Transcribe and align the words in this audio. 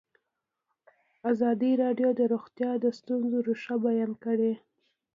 ازادي 1.31 1.71
راډیو 1.83 2.09
د 2.19 2.21
روغتیا 2.33 2.71
د 2.83 2.85
ستونزو 2.97 3.37
رېښه 3.47 3.75
بیان 3.85 4.11
کړې. 4.23 4.53